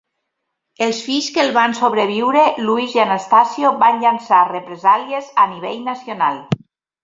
[0.85, 6.45] Els fills que el van sobreviure Luis i Anastasio van llançar represàlies a nivell nacional.